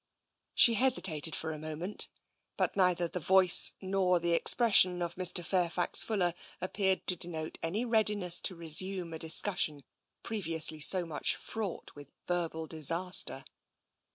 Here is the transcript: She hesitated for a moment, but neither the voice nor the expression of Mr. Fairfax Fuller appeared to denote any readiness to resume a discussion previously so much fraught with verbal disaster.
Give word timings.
She 0.55 0.73
hesitated 0.73 1.35
for 1.35 1.51
a 1.51 1.59
moment, 1.59 2.09
but 2.57 2.75
neither 2.75 3.07
the 3.07 3.19
voice 3.19 3.73
nor 3.81 4.19
the 4.19 4.33
expression 4.33 4.99
of 4.99 5.13
Mr. 5.13 5.45
Fairfax 5.45 6.01
Fuller 6.01 6.33
appeared 6.59 7.05
to 7.05 7.15
denote 7.15 7.59
any 7.61 7.85
readiness 7.85 8.39
to 8.39 8.55
resume 8.55 9.13
a 9.13 9.19
discussion 9.19 9.83
previously 10.23 10.79
so 10.79 11.05
much 11.05 11.35
fraught 11.35 11.91
with 11.93 12.11
verbal 12.27 12.65
disaster. 12.65 13.45